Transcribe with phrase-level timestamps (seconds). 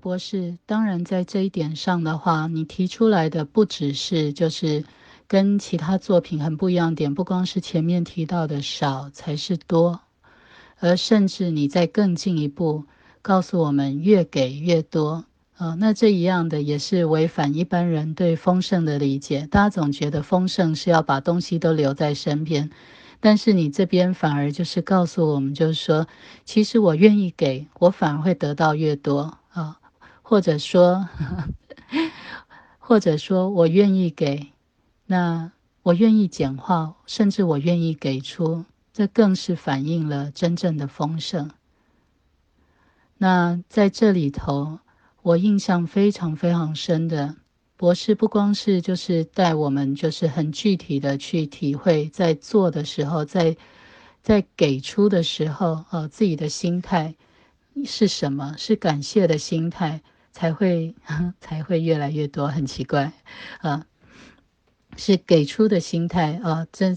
[0.00, 4.84] 博士，当然在这一点上的话，你提出来的不只是就是
[5.28, 10.00] 跟其他作品很不一样点，不光是前面提到的少才是多，
[10.80, 12.86] 而甚至你再更进一步
[13.22, 15.26] 告诉我们越给越多。
[15.58, 19.46] 呃，那这一样的也是违反一般人对丰盛的理解。
[19.50, 22.70] 大家总觉得丰盛是要把东西都留在身边。
[23.22, 26.06] 但是你这边反而就是告诉我们，就是说，
[26.46, 29.76] 其实我愿意给，我反而会得到越多啊，
[30.30, 31.08] 或者说，
[32.78, 34.52] 或者说我愿意给，
[35.06, 35.50] 那
[35.82, 41.50] 我愿意简化，甚至我愿意给出，这更是反映了真正的丰盛。
[43.18, 44.78] 那在这里头，
[45.22, 47.34] 我印象非常非常深的。
[47.76, 53.56] 博士不光是就是带我们，就是很具体的去体会，在做的时候，在
[54.22, 57.16] 在给出的时候，呃，自己的心态
[57.84, 58.54] 是什么？
[58.56, 60.00] 是感谢的心态
[60.32, 60.94] 才会
[61.40, 62.48] 才会越来越多。
[62.48, 63.12] 很奇怪，
[63.60, 63.86] 啊，
[64.96, 66.96] 是给出的心态啊，这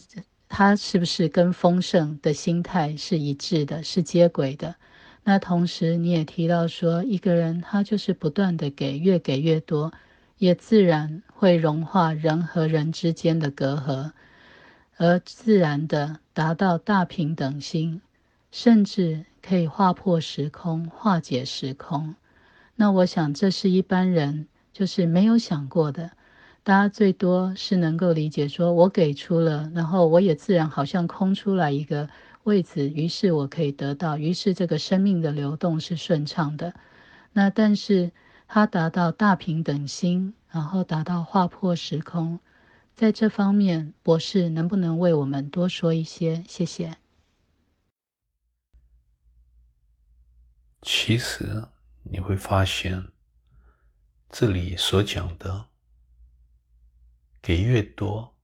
[0.50, 4.76] 他是不是跟丰盛的心态是一致的，是接轨的？
[5.24, 9.94] 那同时你也提到说，一个人他就是不断的给，越给越多。
[10.40, 14.12] 也自然会融化人和人之间的隔阂，
[14.98, 18.02] 而自然的达到大平等心，
[18.52, 22.16] 甚至可以划破时空、化解时空。
[22.76, 26.12] 那我想，这是一般人就是没有想过的。
[26.64, 32.10] 大家最多是能够理解，说我给出了，然后我也自然好像空出来一个
[32.44, 36.74] 位置，于是我可以得到，于是这个生命的流动是顺畅的。
[37.34, 38.12] 那但是。
[38.46, 42.40] 他达到大平等心，然后达到划破时空，
[42.94, 46.44] 在这方面，博士能不能为我们多说一些？
[46.48, 46.96] 谢谢。
[50.84, 51.64] 其实
[52.04, 53.12] 你会发现，
[54.30, 55.70] 这里所讲的
[57.42, 58.36] 给越多，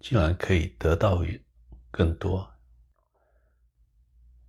[0.00, 1.24] 竟然可以得到
[1.90, 2.54] 更多，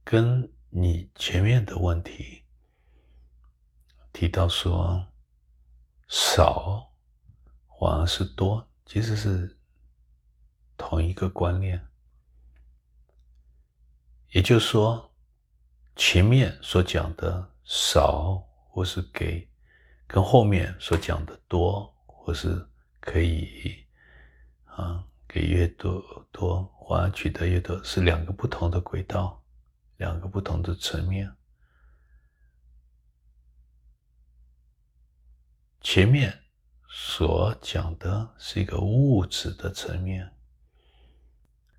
[0.04, 2.44] 跟你前面的问题。
[4.12, 5.08] 提到说
[6.08, 6.92] 少
[7.80, 9.58] 反而是多，其实是
[10.76, 11.88] 同一个观念。
[14.32, 15.16] 也就是说，
[15.96, 19.48] 前面所讲的少或是给，
[20.08, 22.68] 跟后面所讲的多或是
[23.00, 23.86] 可以
[24.66, 29.40] 啊给越多多，反而取得越多，是两个不同的轨道，
[29.98, 31.32] 两个不同的层面。
[35.82, 36.36] 前面
[36.90, 40.28] 所讲的是一个物质的层面，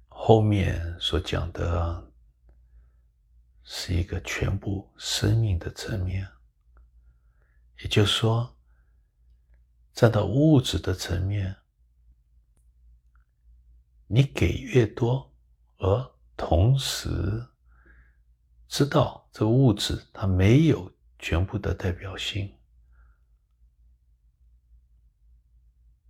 [0.07, 2.10] 后面所讲的
[3.63, 6.29] 是一个全部生命的层面。
[7.83, 8.57] 也就是说，
[9.93, 11.57] 站到物质的层面，
[14.07, 15.35] 你给越多，
[15.79, 17.49] 而同时
[18.69, 22.55] 知道这物质它没有全部的代表性。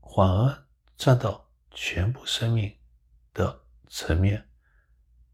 [0.03, 0.67] 反而
[0.97, 2.77] 站到全部生命
[3.33, 4.51] 的层面，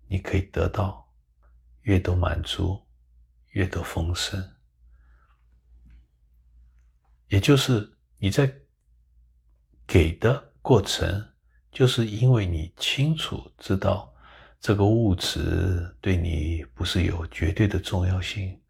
[0.07, 1.06] 你可以得到
[1.87, 2.85] 越多满足，
[3.51, 4.45] 越多丰盛。
[7.29, 8.53] 也就是你在
[9.87, 11.33] 给的过程，
[11.71, 14.13] 就是因为你清楚知道
[14.61, 18.61] 这个物质对你不是有绝对的重要性，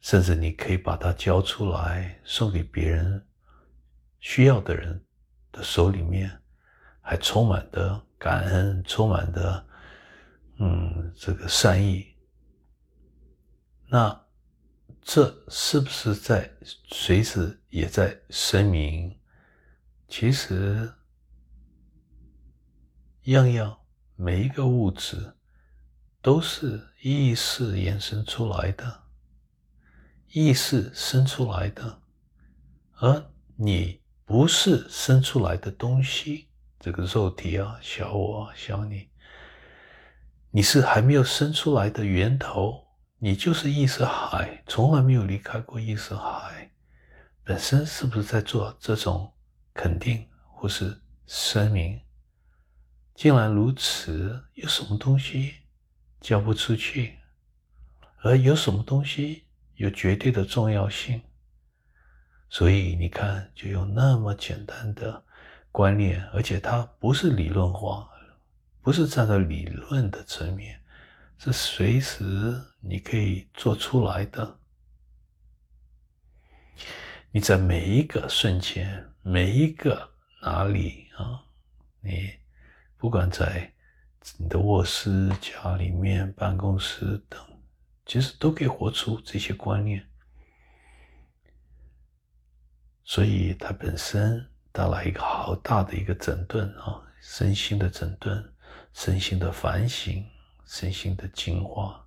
[0.00, 3.22] 甚至你可以把它交出来送给别人。
[4.20, 5.04] 需要的人
[5.52, 6.40] 的手里面，
[7.02, 9.67] 还充满的感恩，充满的
[10.58, 12.14] 嗯这个善意。
[13.88, 14.26] 那
[15.00, 16.52] 这是不是在
[16.88, 19.18] 随时也在声明？
[20.08, 20.92] 其实
[23.24, 23.78] 样样
[24.16, 25.34] 每一个物质
[26.20, 29.04] 都是意识延伸出来的，
[30.32, 32.02] 意识生出来的，
[32.96, 34.00] 而你。
[34.28, 39.08] 不是生出来的东西，这个肉体啊，小我、小你，
[40.50, 42.86] 你是还没有生出来的源头，
[43.18, 46.70] 你就是意识海，从来没有离开过意识海。
[47.44, 49.32] 本身是不是在做这种
[49.74, 52.00] 肯定或是声明？
[53.14, 55.54] 既然如此，有什么东西
[56.20, 57.18] 交不出去？
[58.22, 61.20] 而有什么东西有绝对的重要性？
[62.48, 65.22] 所以你看，就有那么简单的
[65.70, 68.08] 观念，而且它不是理论化，
[68.88, 70.80] 不是站在理论的层面，
[71.36, 74.58] 是随时你可以做出来的。
[77.30, 81.44] 你在每一个瞬间，每一个哪里啊，
[82.00, 82.32] 你
[82.96, 83.70] 不管在
[84.38, 87.38] 你的卧室、家里面、办公室等，
[88.06, 90.02] 其实都可以活出这些观念。
[93.04, 98.42] 所以它本身带来一个好大的一个整顿啊，身心的整顿，
[98.92, 100.24] 身心的反省，
[100.66, 102.04] 身心的净化。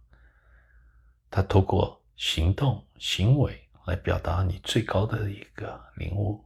[1.30, 6.44] 他透过行动、行为来表达你最高的一个领悟。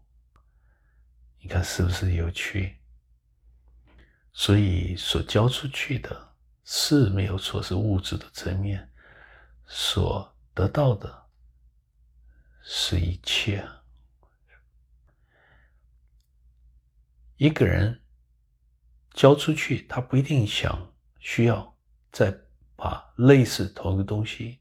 [1.40, 2.78] 你看是不是有趣？
[4.34, 6.34] 所以所交出去的
[6.64, 8.92] 是没有错，是物质的层面，
[9.66, 11.28] 所得到的
[12.62, 13.68] 是一切。
[17.38, 18.02] 一个人
[19.16, 20.78] 交出去，他不一定想
[21.20, 21.74] 需要
[22.12, 22.38] 再
[22.76, 24.60] 把类似同一个东西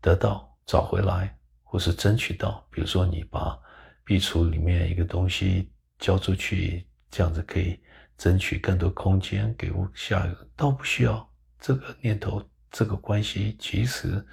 [0.00, 2.64] 得到找回来，或是争取到。
[2.70, 3.60] 比如说，你把
[4.04, 7.78] 壁橱里面一个东西交出去，这样子可以
[8.16, 11.28] 争取更多空间给我下一个，倒不需要
[11.58, 12.40] 这个念头，
[12.70, 14.24] 这个关系其实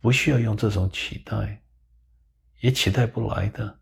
[0.00, 1.60] 不需要用这种期待，
[2.60, 3.80] 也期待不来的。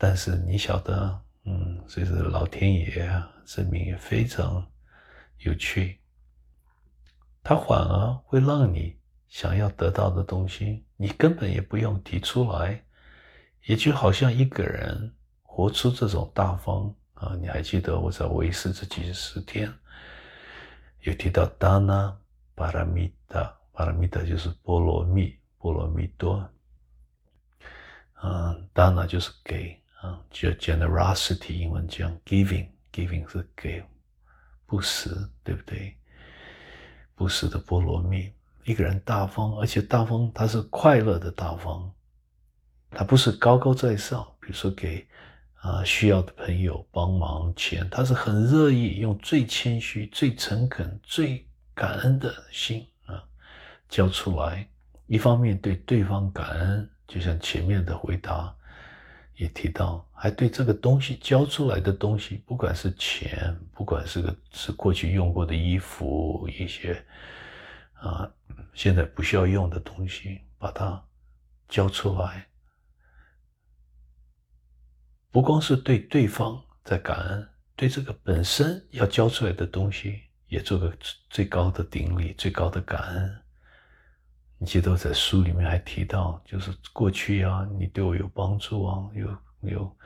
[0.00, 1.20] 但是你晓得，
[1.50, 4.62] 嗯，所以说老天爷啊，生命也非常
[5.38, 5.98] 有趣，
[7.42, 8.94] 他反而会让你
[9.28, 12.84] 想要得到的东西，你根本也不用提出来，
[13.64, 15.10] 也就好像一个人
[15.42, 17.34] 活出这种大方啊！
[17.40, 19.72] 你还记得我在维斯这几十天
[21.00, 22.14] 有提到达那
[22.54, 26.46] 巴拉米达，巴拉米达就是波罗蜜，波罗蜜多，
[28.22, 29.80] 嗯，达那就是给。
[30.00, 33.84] 啊，叫 generosity，英文讲 giving，giving 是给，
[34.64, 35.10] 不施，
[35.42, 35.96] 对不对？
[37.16, 41.92] 不施的菠萝蜜，一个人大方，而且大方他是快乐的大方，
[42.90, 45.04] 他不是高高在上，比如说给
[45.56, 51.44] 啊需要的朋友帮忙钱，他是很乐意用最谦虚、最诚恳、最
[51.74, 53.20] 感恩的心啊
[53.88, 54.68] 交出来。
[55.06, 58.54] 一方面对对方感恩，就像前面的回答。
[59.38, 67.00] 也提到，还对这个东西交出来的东西，不管是钱，不管是个是过去用过的衣服，一些
[67.94, 68.28] 啊
[68.74, 71.00] 现在不需要用的东西，把它
[71.68, 72.48] 交出来，
[75.30, 80.92] 不光是对对方在感恩，对这个本身要交出来的东西，也做个
[81.30, 83.42] 最高的顶礼，最高的感恩。
[84.60, 89.96] 你记得我在书里面还提到，就是过去啊，你对我有帮助啊，有有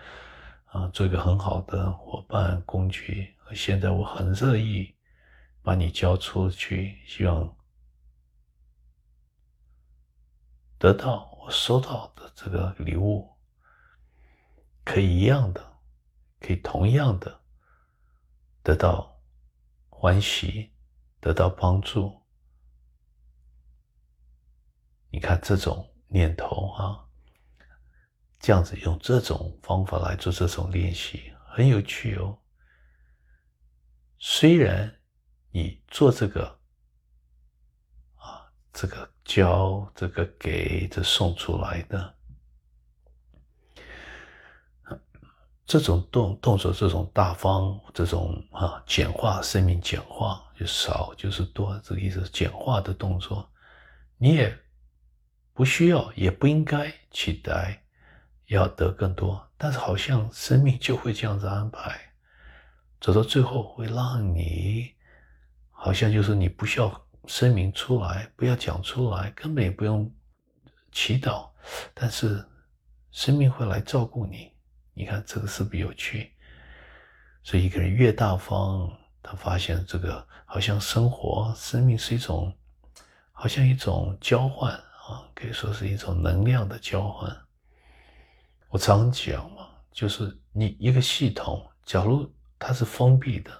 [0.66, 3.34] 啊，做一个很好的伙伴工具。
[3.54, 4.94] 现在我很乐意
[5.62, 7.56] 把你交出去，希望
[10.78, 13.31] 得到我收到的这个礼物，
[14.84, 15.78] 可以一样的，
[16.40, 17.40] 可以同样的
[18.62, 19.18] 得到
[19.88, 20.71] 欢喜，
[21.21, 22.22] 得到帮助。
[25.14, 27.04] 你看这种念头啊，
[28.40, 32.38] 这样子用这种方法来做这种练习，很有趣哦。
[34.19, 34.90] 虽然
[35.50, 36.47] 你做这个
[38.14, 42.14] 啊，这个教、这个给、这送出来的
[45.66, 53.47] 这种动动作，这种大方，这种啊简化生命，简化就少就是多，这个意思，简化的动作，
[54.16, 54.59] 你也。
[55.62, 57.85] 不需要，也不应该期待
[58.47, 62.00] 要得更多，但是好像生命就会这样子安排，
[63.00, 64.92] 走到最后会让你
[65.71, 70.12] 好像就是你不需要声明出来，不要讲出来，根本也不用
[70.90, 71.49] 祈祷，
[71.95, 72.45] 但是
[73.12, 74.50] 生命会来照顾你。
[74.95, 76.33] 你看这个是不是有趣？
[77.45, 78.90] 所以一个人越大方，
[79.23, 82.52] 他发现这个好像生活、生命是一种，
[83.31, 84.76] 好像一种交换。
[85.35, 87.35] 可以说是一种能量的交换。
[88.69, 93.50] 我常讲嘛，就是你一个系统，假如它是封闭的，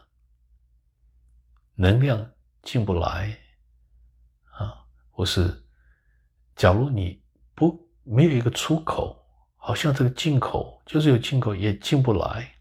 [1.75, 2.31] 能量
[2.63, 3.37] 进不来
[4.53, 5.63] 啊，或是
[6.57, 7.23] 假如你
[7.55, 9.23] 不没有一个出口，
[9.57, 12.55] 好像这个进口就是有进口也进不来，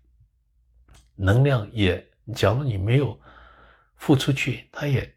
[1.16, 2.06] 能量也，
[2.36, 3.20] 假如你没有
[3.96, 5.16] 付出去，它也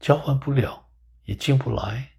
[0.00, 0.88] 交换不了，
[1.24, 2.11] 也进不来。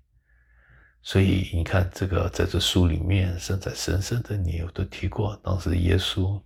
[1.06, 5.36] 所以你看，这个在这书里面，甚至神圣的你，我都提过。
[5.44, 6.42] 当时耶稣，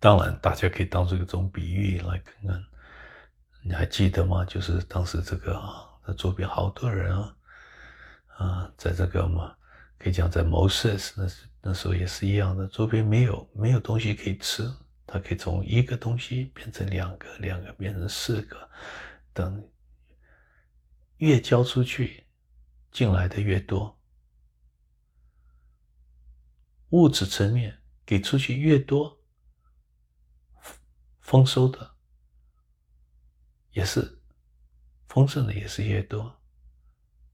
[0.00, 2.64] 当然大家可以当做一种比喻来看看。
[3.62, 4.44] 你还记得吗？
[4.44, 5.62] 就是当时这个
[6.04, 7.36] 他周边好多人啊，
[8.38, 9.54] 啊，在这个嘛，
[9.96, 14.68] 可以讲在谋事那时那时候也是一样的，周边没有没有东西可以吃，
[15.06, 18.56] 他可以从一个东西变成两个，两个变成四个，
[19.32, 19.62] 等
[21.18, 22.24] 越交出去，
[22.90, 23.98] 进来的越多，
[26.90, 29.20] 物质层面给出去越多，
[31.20, 31.96] 丰收的
[33.72, 34.16] 也是。
[35.08, 36.40] 丰盛的也是越多，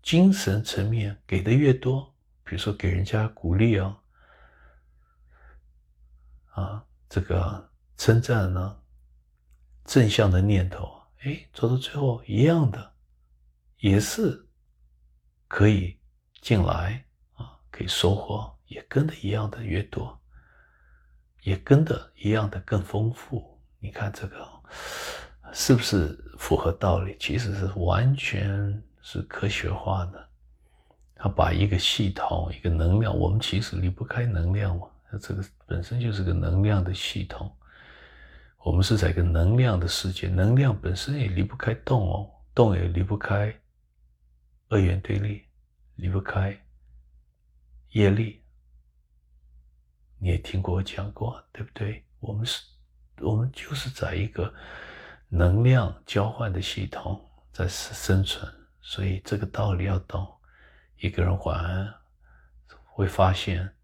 [0.02, 4.02] 精神层面给的越多，比如说给人家鼓励啊，
[6.52, 8.82] 啊，这个称赞呢，
[9.84, 12.94] 正向的念头，哎，走到最后一样的，
[13.80, 14.45] 也是
[15.48, 15.98] 可以
[16.40, 20.18] 进来啊，可以收获，也跟的一样的越多，
[21.42, 23.58] 也跟的一样的更丰富。
[23.78, 24.48] 你看这个。
[25.52, 27.16] 是不是符合道理？
[27.20, 30.28] 其实是完全是科学化的。
[31.14, 34.88] 他把一个系统、一个能量，我们其实离不开能量嘛。
[35.22, 37.50] 这个本身就是个能量的系统。
[38.58, 43.56] 我们是在一个能量的世界，能量本身也离不开动哦，动也离不开
[44.68, 45.44] 二元对立，
[45.94, 46.58] 离不开
[47.90, 48.42] 业力。
[50.18, 52.04] 你也听过我讲过，对不对？
[52.20, 52.62] 我们是，
[53.18, 54.52] 我们就是在一个。
[55.28, 57.20] 能量交换的系统
[57.50, 58.49] 在生存，
[58.80, 60.25] 所以这个道理要懂。
[60.99, 61.92] 一个人还
[62.85, 63.75] 会发现，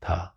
[0.00, 0.34] 他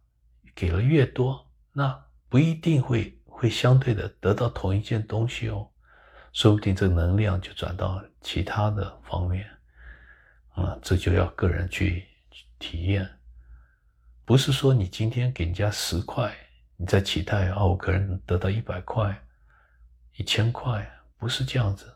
[0.53, 5.72] 给了越多，那不一定会会相对的得到同一件东西哦，
[6.34, 9.50] 说不定这个能量就转到其他的方面。
[10.51, 12.06] 啊，这就要个人去
[12.58, 13.10] 体验，
[14.25, 16.36] 不是说你今天给人家十块，
[16.75, 19.18] 你在期待啊，我可能得到一百块。
[20.15, 20.86] 一千块
[21.18, 21.96] 不是这样子，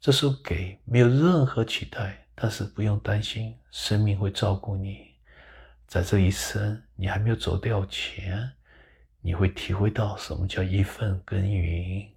[0.00, 5.14] 这时候给没有任何期待，但是不用担心，生命会照顾你，
[5.86, 8.50] 在这一生你还没有走掉前，
[9.20, 12.10] 你会体会到什么叫一份耕耘，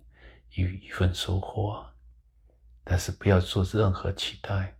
[0.56, 1.86] 一一份收获，
[2.84, 4.75] 但是不要做任何期待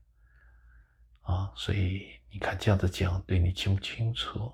[1.25, 1.51] 啊！
[1.55, 4.51] 所以你看这样子讲，对你清不清楚？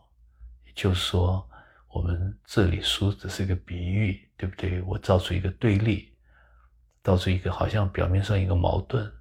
[0.66, 1.48] 也就是说。
[1.94, 4.82] 我们这里说只是一个比喻，对不对？
[4.84, 6.10] 我造出一个对立，
[7.04, 9.12] 造出一个好像表面上一个矛盾，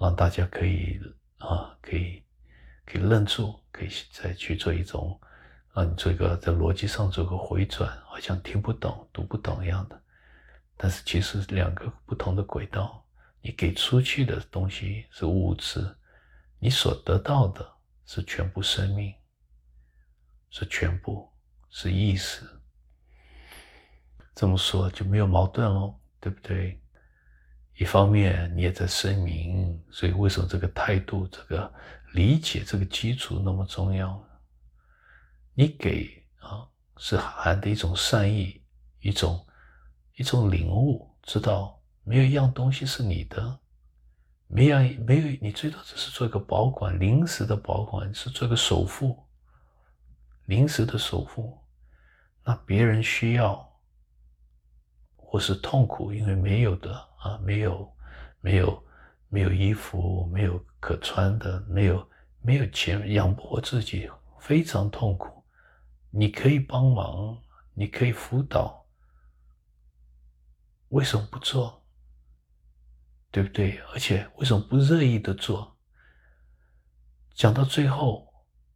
[0.00, 1.00] 让大家可以
[1.38, 2.20] 啊，可以
[2.84, 5.16] 可以愣住，可以再去做一种，
[5.72, 10.02] 让你做一个在逻辑上做个回转，好像听不懂、读不懂一样的。
[10.76, 13.06] 但是其实两个不同的轨道，
[13.40, 15.86] 你给出去的东西是物质，
[16.62, 17.68] 你所得到的
[18.06, 19.12] 是全部生命，
[20.48, 21.28] 是全部。
[21.74, 22.44] 是意识，
[24.34, 26.78] 这么说就没有矛盾喽，对不对？
[27.78, 31.72] 一方面你也在声明，所以为什么这个态度、这个
[32.12, 34.22] 理解、这个基础那么重要？
[35.54, 38.62] 你给啊，是含的一种善意，
[39.00, 39.46] 一种
[40.16, 43.58] 一种领悟，知道没有一样东西是你的，
[44.54, 49.18] 没有没有，你最多只是做一个保管，临时的保管，是做个守护，
[50.44, 51.58] 临时的守护。
[52.44, 53.66] 那别人需要，
[55.16, 57.90] 或是痛苦，因为没有的啊，没有，
[58.42, 58.84] 没有，
[59.30, 62.06] 没有衣服，没有可穿的，没有，
[62.42, 65.42] 没有钱养活自己，非常痛苦。
[66.10, 67.42] 你可以帮忙，
[67.72, 68.84] 你可以辅导，
[70.90, 71.81] 为什么不做？
[73.32, 73.78] 对不对？
[73.92, 75.76] 而且为什么不乐意的做？
[77.34, 78.32] 讲到最后，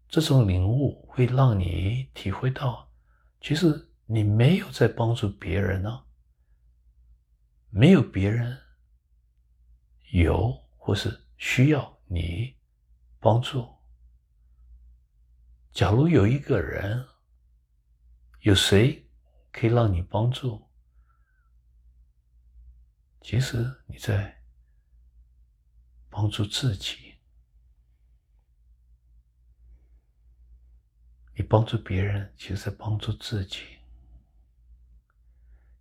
[0.09, 2.91] 这种领悟会让你体会到。
[3.41, 6.05] 其实你没有在帮助别人呢，
[7.69, 8.59] 没有别人
[10.11, 12.57] 有或是需要你
[13.21, 13.69] 帮助。
[15.71, 17.07] 假如有一个人，
[18.41, 19.07] 有谁
[19.53, 20.67] 可以让你帮助？
[23.21, 24.36] 其实你在
[26.17, 27.13] 帮助自己。
[31.35, 33.59] 你帮助别人，其实在帮助自己；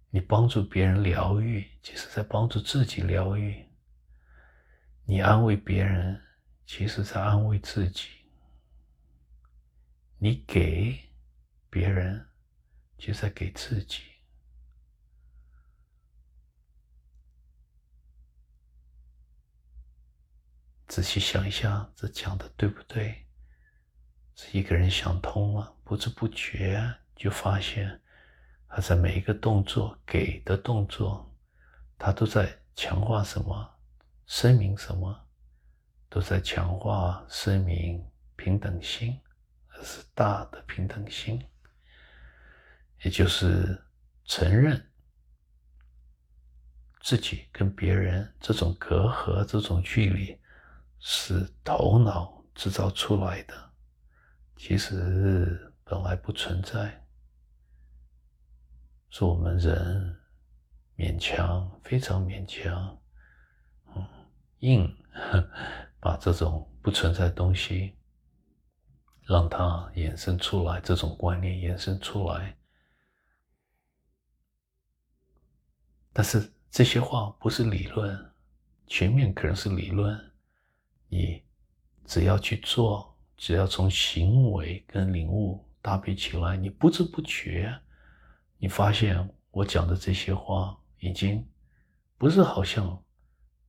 [0.10, 3.64] 你帮助别人疗愈，其实在帮助自己疗愈；
[5.06, 6.22] 你安慰别人，
[6.66, 8.10] 其实在安慰自己；
[10.18, 11.00] 你给
[11.70, 12.28] 别人，
[12.98, 14.02] 其实在给自己。
[20.88, 23.26] 仔细想一下，这讲的对不对？
[24.36, 26.80] 是一个人想通了，不知不觉
[27.16, 28.02] 就发现，
[28.68, 31.34] 他在每一个动作给的动作，
[31.98, 33.72] 他都在强化什么？
[34.28, 35.28] 声明什么，
[36.10, 39.20] 都在强化声明平等心，
[39.70, 41.42] 而是大的平等心，
[43.04, 43.82] 也就是
[44.26, 44.92] 承认
[47.02, 50.38] 自己跟别人这种隔阂、这种距离
[51.08, 53.54] 是头脑制造出来的，
[54.58, 57.06] 其实本来不存在。
[59.12, 60.20] 是我们人
[60.98, 63.00] 勉强，非常勉强，
[63.96, 64.04] 嗯，
[64.62, 64.98] 硬
[66.02, 67.96] 把这种不存在的东西
[69.26, 72.58] 让它衍生出来，这种观念衍生出来。
[76.12, 78.34] 但是这些话不是理论，
[78.88, 80.32] 前面可能是理论，
[81.08, 81.44] 你
[82.06, 87.80] 只要去做，只要从行为跟领悟搭配起来，你不知不觉。
[88.58, 91.48] 你发现我讲的这些话已经
[92.18, 93.04] 不是好像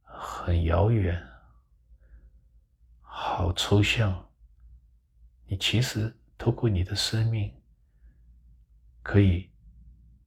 [0.02, 1.22] 很遥远、
[3.00, 4.28] 好抽象。
[5.46, 7.52] 你其实透过你的生命，
[9.02, 9.50] 可以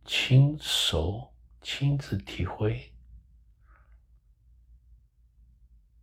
[0.06, 2.94] 亲手亲自体会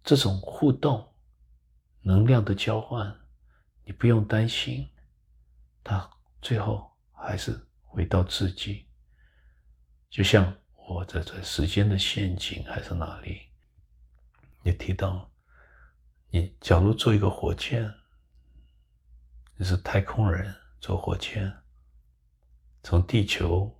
[0.07, 1.07] 这种互动、
[2.01, 3.15] 能量的交换。
[3.85, 4.89] 你不用担心，
[5.85, 6.11] 它
[6.41, 7.63] 最后还是。
[7.89, 8.87] 回到自己，
[10.11, 10.55] 就像
[10.87, 13.41] 我在这时间的陷阱还是哪里？
[14.65, 15.31] 也提到，
[16.29, 17.91] 你假如做一个火箭，
[19.57, 21.51] 你是太空人坐火箭，
[22.83, 23.75] 从地球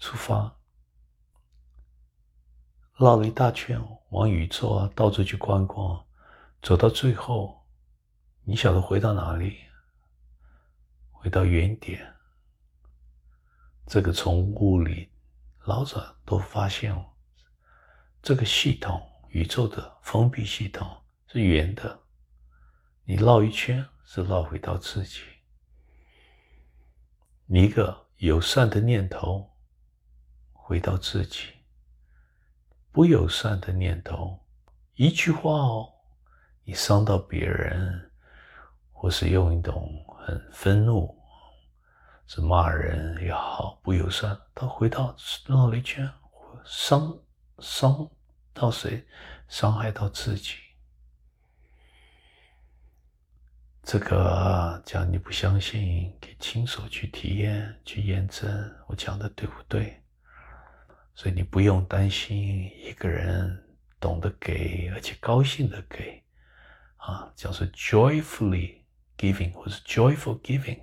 [0.00, 0.55] 出发，
[2.98, 3.78] 绕了一大圈，
[4.08, 6.02] 往宇宙啊到处去观光，
[6.62, 7.66] 走到最后，
[8.42, 9.58] 你晓得回到哪里？
[11.10, 12.14] 回到原点。
[13.86, 15.12] 这个从物理
[15.64, 17.06] 老者都发现了，
[18.22, 20.88] 这个系统宇宙的封闭系统
[21.26, 22.00] 是圆的，
[23.04, 25.20] 你绕一圈是绕回到自己。
[27.44, 29.54] 你一个友善的念头
[30.52, 31.55] 回到自己，
[32.96, 34.40] 不友善的念头，
[34.94, 35.92] 一句话哦，
[36.64, 38.10] 你伤到别人，
[38.90, 41.14] 或是用一种很愤怒。
[42.26, 45.14] 是骂人也好，不友善，他回到
[45.46, 46.10] 绕了一圈，
[46.64, 47.14] 伤
[47.58, 48.08] 伤
[48.54, 49.06] 到谁？
[49.46, 50.54] 伤害到自己。
[53.82, 60.02] 这个讲你不相信，可以亲手去体验、去验证，我讲的对不对？
[61.16, 63.64] 所以你不用担心一个人
[63.98, 66.22] 懂得给，而且高兴的给，
[66.98, 68.82] 啊，叫做 joyfully
[69.16, 70.80] giving 或者 joyful giving。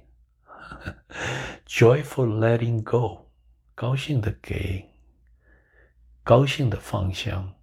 [1.68, 3.30] Joyful letting go，
[3.76, 4.90] 高兴的给，
[6.24, 7.54] 高兴的放下，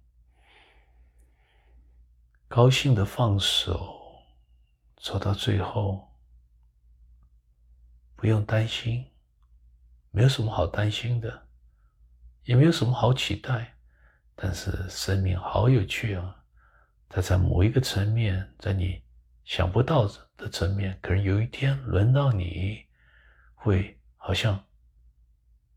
[2.47, 4.23] 高兴的放手，
[4.95, 6.13] 走到最后，
[8.15, 9.11] 不用担心，
[10.11, 11.47] 没有什么好担心的，
[12.51, 13.73] 也没有什么好期待。
[14.35, 16.35] 但是生命好有趣啊！
[17.07, 19.01] 它在某一个层面，在你
[19.45, 22.85] 想不到的层面，可能有一天轮到你。
[23.63, 24.59] 会好像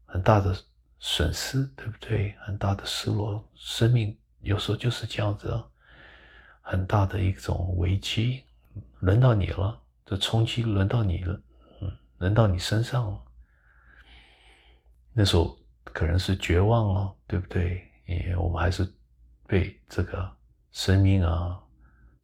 [0.07, 0.57] 很大的
[0.99, 2.35] 损失，对不对？
[2.41, 5.63] 很大的失落，生命有时候就是这样子，
[6.63, 8.43] 很大的一种危机，
[9.01, 11.41] 轮到你了，这冲击轮到你了，
[11.83, 13.23] 嗯，轮到你身上了。
[15.13, 17.91] 那时候可能是绝望了，对不对？
[18.09, 18.87] 为我们还是
[19.47, 20.37] 被这个
[20.73, 21.63] 生命啊、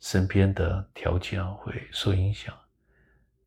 [0.01, 2.55] 身边的条件会受影响。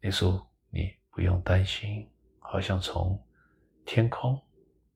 [0.01, 0.93] 那时候你。
[1.15, 3.23] 不用担心，好像从
[3.85, 4.41] 天空、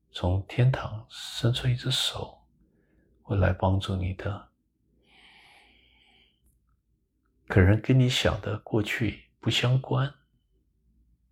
[0.10, 2.44] 从天堂伸出一只手，
[3.22, 4.50] 会来帮助你的。
[7.48, 10.12] 可能跟你想的过去不相关，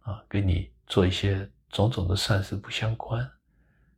[0.01, 3.27] 啊，跟你做一些种种的善事不相关，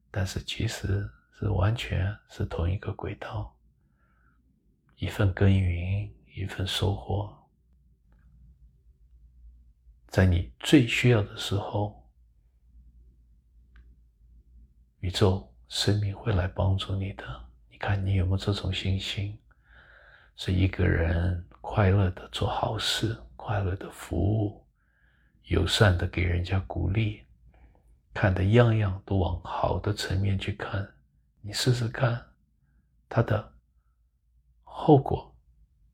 [0.10, 3.56] 但是其实是完全是同一个轨道，
[4.96, 7.34] 一份耕耘，一份收获。
[10.08, 12.10] 在你最需要的时候，
[15.02, 17.24] 宇宙生命会来帮助你的。
[17.70, 19.38] 你看，你有没有这种信心？
[20.38, 24.66] 是一个人快乐的做好事，快乐的服务，
[25.44, 27.27] 友善的给人家鼓励，
[28.20, 30.92] 看的样样都往好的层面去看。
[31.42, 32.26] 你试试看，
[33.08, 33.54] 他的
[34.64, 35.36] 后果，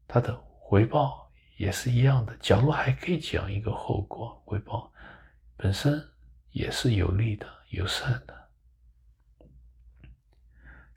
[0.08, 1.22] 他的回报。
[1.56, 2.36] 也是一样的。
[2.38, 4.92] 假如还可以讲一个后果回报，
[5.56, 6.04] 本身
[6.50, 8.50] 也是有利的、友善的。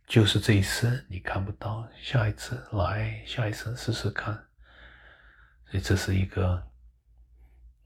[0.07, 4.35] 就是这一生你看不到，下一次来，下一生试试看。
[5.67, 6.67] 所以这是一个，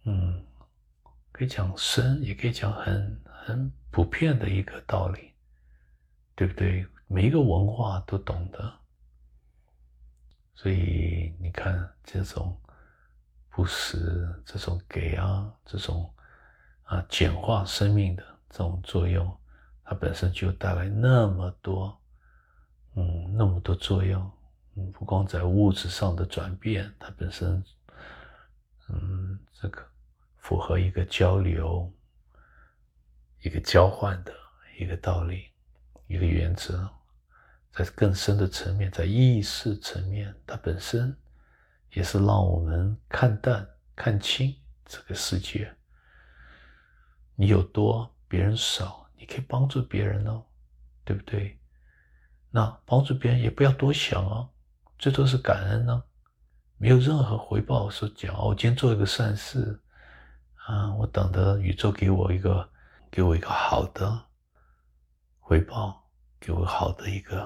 [0.04, 0.46] 嗯，
[1.40, 5.32] 可以讲深，也可以讲很很普遍的一个道理，
[6.34, 6.86] 对不对？
[7.06, 8.70] 每一个文化都懂得。
[10.54, 12.54] 所以你看这种
[13.48, 16.12] 不施，这种给啊，这种
[16.82, 19.34] 啊简化生命的这种作用。
[19.82, 21.98] 它本身就带来那么多，
[22.96, 24.30] 嗯，那么多作用，
[24.74, 27.64] 嗯，不光在物质上的转变，它本身，
[28.90, 29.82] 嗯，这个
[30.40, 31.92] 符合一个交流、
[33.42, 34.32] 一个交换的
[34.78, 35.44] 一个道理、
[36.06, 36.88] 一个原则，
[37.72, 41.16] 在更深的层面，在意识层面，它本身
[41.92, 45.72] 也是让我们看淡、看清这个世界。
[47.36, 48.98] 你有多，别人少。
[49.16, 50.42] 你可以帮助别人哦，
[51.04, 51.58] 对不对？
[52.50, 54.50] 那帮助别人也不要多想哦，
[54.98, 56.02] 最多是感恩呢，
[56.78, 57.90] 没有任何回报。
[57.90, 59.78] 说讲哦，我今天做一个善事
[60.66, 62.70] 啊，我等着宇宙给我一个，
[63.10, 64.26] 给我一个好的
[65.38, 67.44] 回报，给我好的一个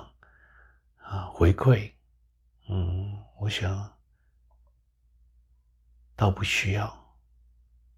[0.99, 1.93] 啊回馈。
[2.69, 3.99] 嗯，我想
[6.17, 7.17] 倒不需要，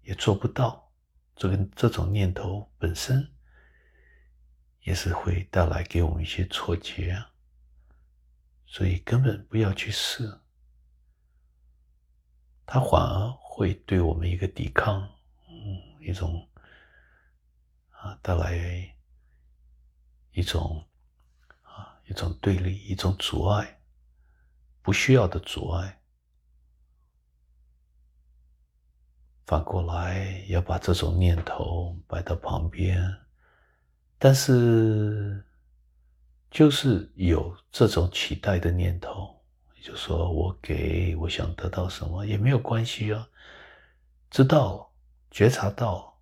[0.01, 0.91] 也做不到。
[1.35, 3.33] 这个这种念头本身。
[4.81, 7.21] 也是会带来给我们一些错觉，
[8.65, 10.39] 所以根本不要去试，
[12.67, 15.01] 它反而会对我们一个抵抗，
[15.47, 16.47] 嗯，一种
[17.89, 18.93] 啊带来
[20.33, 20.85] 一种
[21.63, 23.79] 啊一种对立，一种阻碍，
[24.81, 26.01] 不需要的阻碍。
[29.45, 33.01] 反过来要把这种念头摆到旁边。
[34.19, 35.45] 但是，
[36.51, 39.36] 就是有这种期待的念头，
[39.87, 43.29] 就说，我给我想得到什么也没有关系啊。
[44.29, 44.93] 知道、
[45.31, 46.21] 觉察到，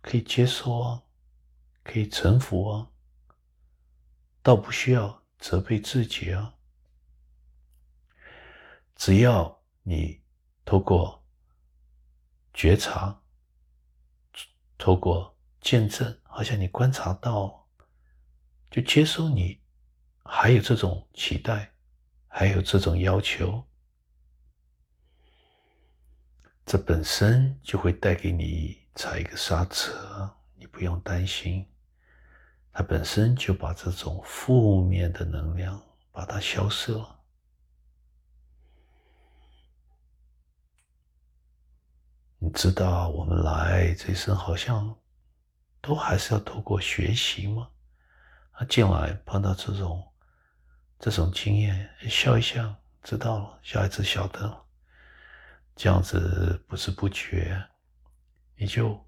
[0.00, 1.02] 可以接受啊，
[1.82, 2.88] 可以臣服啊，
[4.42, 6.54] 倒不需要责备自己啊。
[8.96, 10.22] 只要你
[10.64, 11.22] 透过
[12.54, 13.20] 觉察。
[14.78, 17.68] 透过见证，好像你观察到，
[18.70, 19.59] 就接受你
[20.32, 21.68] 还有这种期待，
[22.28, 23.62] 还有这种要求，
[26.64, 31.68] 这本身就会带给你踩一个刹车，你不用担心，
[32.72, 37.20] 它本身就把这种负面的能量把它消失了。
[42.38, 44.96] 你知道我们来这一生好像
[45.80, 47.68] 都还是要透过学习吗？
[48.52, 50.06] 啊，进来碰到这种
[51.00, 54.64] 这种经验，笑一笑，知道了，小孩子晓得了，
[55.74, 57.60] 这样子不知不觉，
[58.54, 59.04] 你就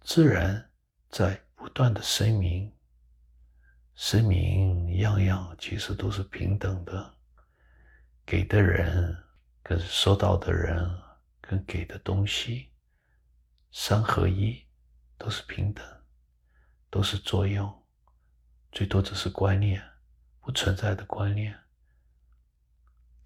[0.00, 0.70] 自然
[1.10, 2.72] 在不断的声明，
[3.96, 7.14] 声明样样其实都是平等的，
[8.24, 9.14] 给的人
[9.62, 10.88] 跟收到的人。
[11.40, 12.70] 跟给的东西
[13.72, 14.62] 三合一，
[15.16, 15.82] 都是平等，
[16.90, 17.86] 都是作用，
[18.70, 19.82] 最多只是观念，
[20.48, 21.54] 不存在的观念。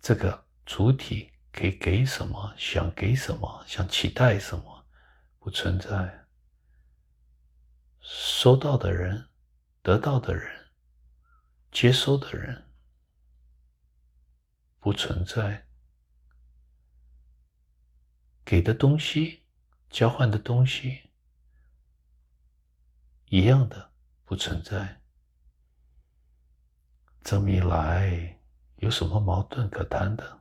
[0.00, 4.84] 这个主体可以给什么，想给什么，想期待什么，
[5.38, 6.26] 不存在。
[8.00, 9.28] 收到的人，
[9.82, 10.72] 得到的人，
[11.70, 12.68] 接收的人，
[14.80, 15.68] 不存在。
[18.44, 19.44] 给的东西，
[19.88, 21.12] 交换的东西，
[23.26, 23.92] 一样的
[24.24, 25.01] 不存在。
[27.24, 28.38] 这么一来，
[28.76, 30.40] 有什么矛盾可谈的？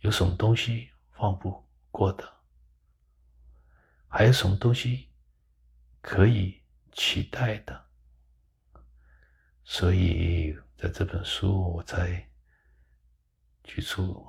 [0.00, 2.30] 有什么东西放不过的？
[4.08, 5.08] 还有什么东西
[6.00, 6.60] 可以
[6.92, 7.84] 期待的？
[9.64, 12.28] 所以，在这本书，我在
[13.62, 14.26] 举出。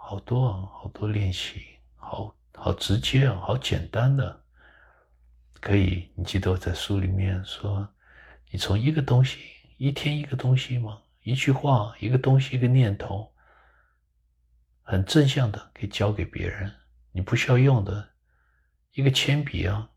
[0.00, 4.42] 好多，好多练习，好好直接，好简单的，
[5.60, 6.10] 可以。
[6.14, 7.86] 你记得我在书里面说，
[8.50, 9.38] 你从一个东西，
[9.78, 11.02] 一天一个东西吗？
[11.22, 13.32] 一句话，一个东西，一个念头，
[14.82, 16.72] 很正向的，可以交给别人。
[17.12, 18.14] 你不需要用的，
[18.92, 19.90] 一个铅笔啊，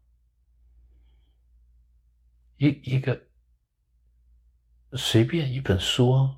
[2.58, 3.28] 一一个
[4.94, 6.38] 随便一本书啊，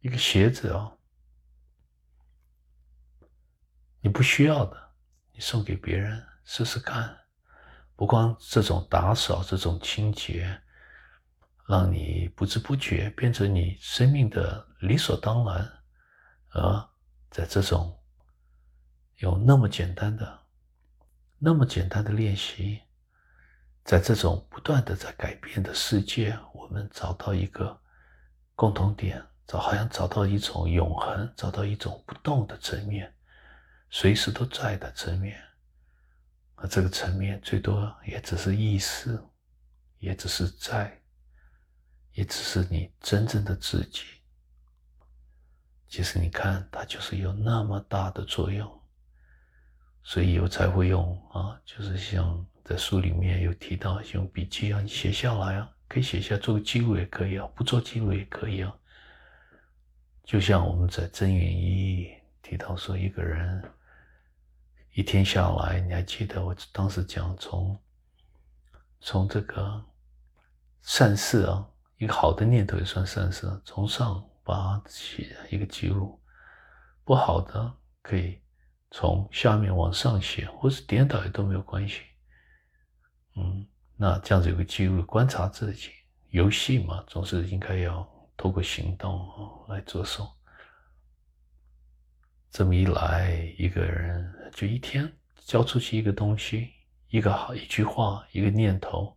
[0.00, 0.96] 一个鞋子啊。
[4.00, 4.94] 你不需要的，
[5.32, 7.18] 你送给别人试试看，
[7.96, 10.62] 不光这种打扫、这种清洁，
[11.68, 15.72] 让你不知不觉变成你生命的理所当然，
[16.50, 16.88] 而
[17.30, 17.98] 在这种
[19.16, 20.40] 有那么简单的、
[21.38, 22.80] 那么简单的练习，
[23.84, 27.76] 在这种不断的在改变的世界，我们找到一个
[28.54, 33.12] 共同点，找好像找到一种永恒，找到一种不动的层面，
[33.90, 35.42] 随时都在的层面。
[36.54, 39.22] 而这个层面最多也只是意识，
[39.98, 40.98] 也只是在，
[42.16, 44.02] 也只是你真正的自己。
[45.86, 48.68] 其实你看，它就是有那么大的作用，
[50.02, 58.74] 所以我才会用啊，就是像在书里面有提到用笔记啊，你写下来啊，可以写下做个记录也可以啊，不做记录也可以啊。
[60.24, 62.10] 就像我们在真元一
[62.42, 63.62] 提到说，一个人。
[64.92, 67.78] 一天下来，你还记得我当时讲从
[68.98, 69.84] 从这个
[70.80, 76.20] 善事啊，一个好的念头也算善事，从上把起一个记录；
[77.04, 78.38] 不好的可以
[78.90, 82.02] 从下面往上写，或是颠倒也都没有关系。
[83.34, 85.90] 嗯，那这样子有个记录，观察自己，
[86.28, 88.06] 游戏嘛，总是应该要
[88.36, 89.26] 透过行动
[89.68, 90.30] 来着手。
[92.50, 96.72] 这么一来，一个人就一天交出去一个东西，
[97.08, 99.15] 一个好一句话，一个念头，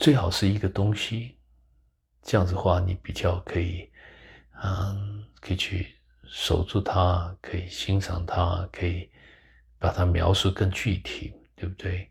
[0.00, 1.36] 最好是一个东西。
[2.22, 3.86] 这样子话，你比较可以，
[4.62, 9.10] 嗯，可以去守住它，可以欣赏它，可以
[9.78, 12.10] 把它描述更具体，对不对？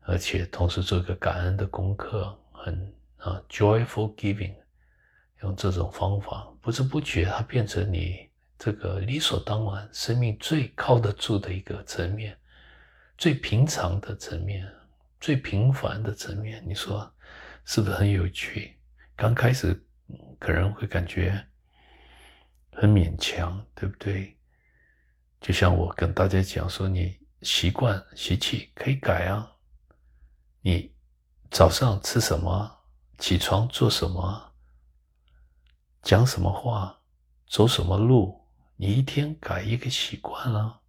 [0.00, 4.54] 而且同时做一个感恩的功课，很啊，joyful giving，
[5.42, 8.28] 用这种方法，不知不觉它变成你。
[8.58, 12.36] 这个理所当然，生命最靠得住的一个层面，
[13.16, 14.70] 最平常的层面，
[15.18, 17.10] 最平凡的层面，你说
[17.64, 18.78] 是不是很有趣？
[19.16, 19.86] 刚开始
[20.38, 21.46] 可能会感觉
[22.72, 24.36] 很勉强，对不对？
[25.40, 29.56] 就像我跟大家讲说，你习惯习气可以改啊。
[30.60, 30.94] 你
[31.50, 32.78] 早上吃什么？
[33.18, 34.52] 起床做什么？
[36.02, 37.00] 讲什么话？
[37.46, 38.46] 走什么路？
[38.76, 40.80] 你一天改一个习惯了，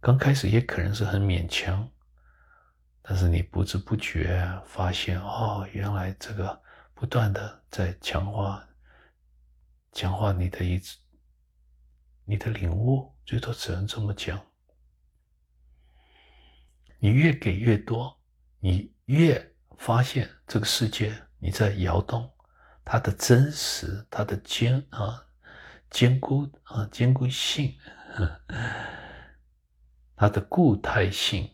[0.00, 1.90] 刚开始也可能是很勉强，
[3.08, 8.62] 但是你不知不觉发现，哦，原来这个不断的在强化，
[9.92, 10.78] 强化你的一
[12.26, 14.38] 你的领悟，最多只能这么讲。
[16.98, 18.20] 你越给越多，
[18.60, 22.30] 你越发现这个世界你在摇动，
[22.84, 25.24] 它的真实，它的坚啊。
[25.88, 27.74] 坚固啊，坚固性，
[30.14, 31.50] 它的固态性，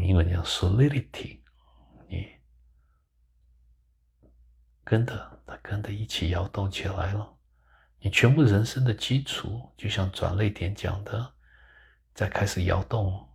[0.00, 1.40] 英文叫 solidity，
[2.08, 2.26] 你
[4.84, 7.34] 跟着它跟着一起摇动起来了。
[7.98, 11.34] 你全部人生的基础，就像转泪点讲的，
[12.14, 13.28] 在开始摇动。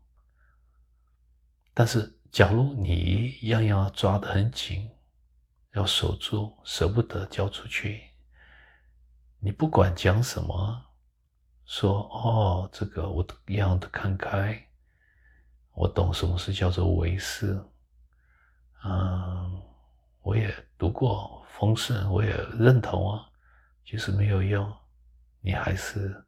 [1.74, 4.89] 但是，假如你样样抓得很紧，
[5.74, 8.12] 要守住，舍不得交出去。
[9.39, 10.86] 你不管讲什么，
[11.65, 14.70] 说哦，这个我都一样的看开，
[15.73, 17.60] 我懂什么是叫做为师，
[18.84, 19.62] 嗯，
[20.21, 23.29] 我也读过丰盛，我也认同啊，
[23.86, 24.71] 其实没有用，
[25.39, 26.23] 你还是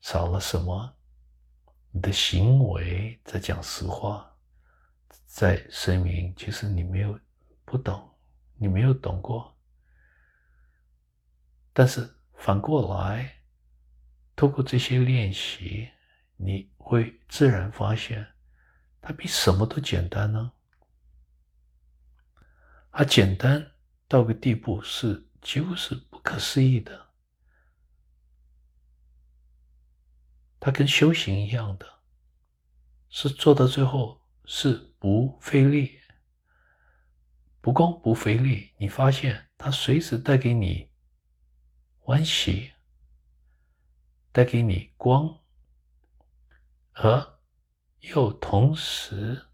[0.00, 0.94] 少了什么，
[1.90, 4.30] 你的行为在讲实话，
[5.26, 7.18] 在声明，其实你没有
[7.64, 8.08] 不懂，
[8.56, 9.56] 你没有懂过，
[11.72, 12.12] 但是。
[12.38, 13.34] 反过来，
[14.36, 15.88] 透过这些练习，
[16.36, 18.24] 你会自然发现，
[19.06, 20.50] 它比什么都简单呢。
[22.90, 23.70] 它简单
[24.08, 27.06] 到个地步，是几乎是不可思议的。
[30.58, 31.86] 它跟修行一样的，
[33.08, 36.00] 是做到最后是不费力，
[37.60, 40.90] 不光不费力，你发现它随时带给你。
[42.00, 42.72] 欢喜
[44.32, 45.42] 带给你光，
[46.94, 47.35] 而
[48.14, 49.46] 又同时，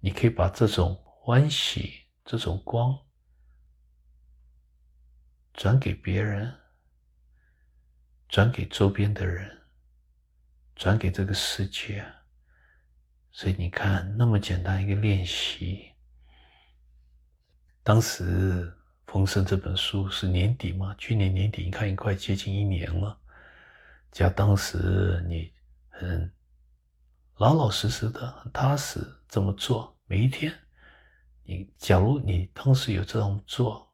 [0.00, 2.98] 你可以把这种欢喜、这种光
[5.52, 6.52] 转给别人，
[8.28, 9.62] 转给周边的人，
[10.74, 12.04] 转给这个世界。
[13.30, 15.92] 所以你看，那么简单一个练习，
[17.82, 18.72] 当时。
[19.14, 20.94] 《丰盛》这本书是年底嘛？
[20.96, 23.20] 去年年底，你看，已经快接近一年了。
[24.10, 25.52] 加当时你
[25.90, 26.32] 很
[27.42, 30.56] 老老实实的、很踏实，这么做，每一天，
[31.42, 33.92] 你假如你当时有这样做，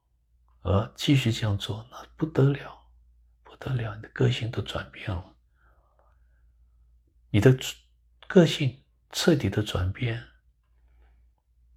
[0.61, 2.79] 而继续这样做，那不得了，
[3.43, 5.35] 不得了，你的个性都转变了，
[7.31, 7.57] 你的
[8.27, 10.23] 个性彻底的转变，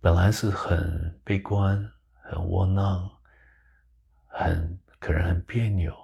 [0.01, 1.89] 本来是很悲观、
[2.21, 3.09] 很窝囊、
[4.27, 5.95] 很可能很别扭，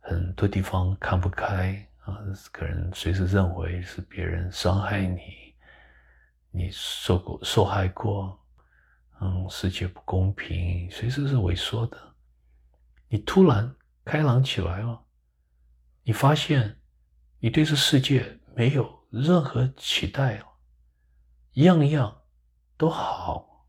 [0.00, 1.86] 很多地方看不开。
[2.06, 5.20] 啊，可能随时认为是别人伤害你，
[6.52, 8.40] 你受过受害过，
[9.20, 12.14] 嗯，世界不公平，随时是萎缩的。
[13.08, 15.04] 你突然开朗起来了，
[16.04, 16.80] 你发现
[17.40, 20.46] 你对这世界没有任何期待了，
[21.54, 22.22] 样样
[22.76, 23.66] 都好，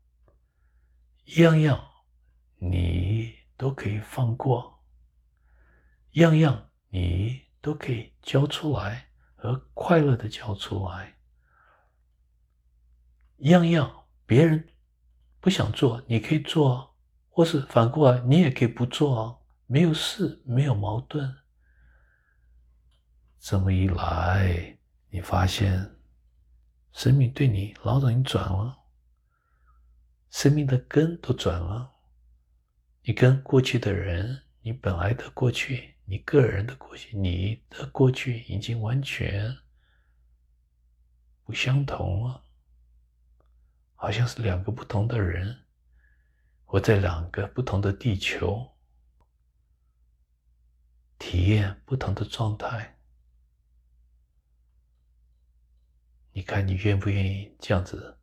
[1.38, 1.84] 样样
[2.58, 4.84] 你都可以放过，
[6.12, 7.47] 样样你。
[7.68, 11.18] 都可以交出来，和快乐的交出来。
[13.40, 14.70] 样样别人
[15.38, 16.94] 不想做，你可以做；
[17.28, 21.36] 或是反过来，你也可以不做，没有事，没有矛盾。
[23.38, 24.78] 这么一来，
[25.10, 25.94] 你发现
[26.92, 28.78] 生命对你老早已经转了，
[30.30, 31.92] 生命的根都转了。
[33.02, 35.97] 你跟过去的人，你本来的过去。
[36.10, 39.58] 你个人的过去，你的过去已经完全
[41.44, 42.44] 不相同了，
[43.94, 45.66] 好像是两个不同的人，
[46.64, 48.74] 活在两个不同的地球，
[51.18, 52.96] 体验不同的状态。
[56.32, 58.18] 你看，你愿不愿意这样子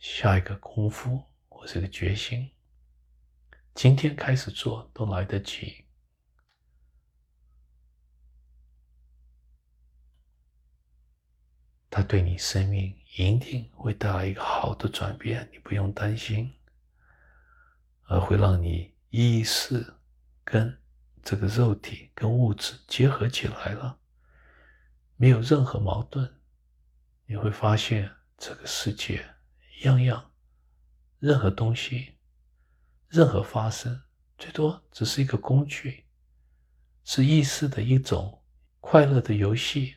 [0.00, 2.50] 下一个功夫或是个决心？
[3.74, 5.83] 今天开始做都来得及。
[11.96, 16.52] 它对你生命一定会带来一个好的转变，你不用担心，
[18.06, 19.94] 而会让你意识
[20.42, 20.76] 跟
[21.22, 23.96] 这个肉体跟物质结合起来了，
[25.14, 26.28] 没有任何矛盾。
[27.26, 29.24] 你会发现这个世界
[29.84, 30.32] 样样、
[31.20, 32.16] 任何东西、
[33.06, 34.02] 任何发生，
[34.36, 36.04] 最多只是一个工具，
[37.04, 38.42] 是意识的一种
[38.80, 39.94] 快乐的游戏。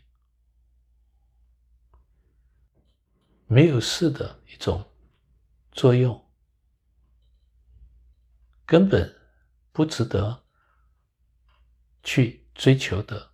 [3.49, 4.91] 没有事的一种
[5.71, 6.29] 作用，
[8.65, 9.15] 根本
[9.71, 10.43] 不值得
[12.03, 13.31] 去追求的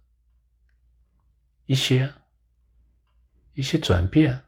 [1.65, 2.13] 一些
[3.53, 4.45] 一些转变。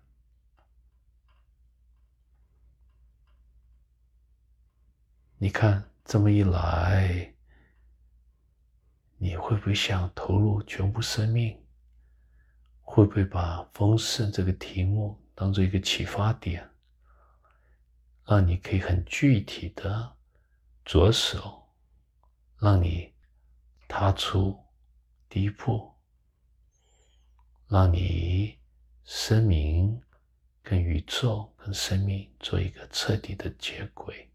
[5.39, 7.34] 你看，这么一来，
[9.17, 11.60] 你会不会想投入全部生命？
[12.82, 15.19] 会不会把丰盛这个题目？
[15.35, 16.67] 当做一个启发点，
[18.25, 20.15] 让你可以很具体的
[20.85, 21.69] 着手，
[22.57, 23.13] 让你
[23.87, 24.57] 踏出
[25.27, 25.93] 第一步，
[27.67, 28.57] 让你
[29.03, 30.01] 生命
[30.63, 34.31] 跟宇宙跟生命做一个彻底的接轨。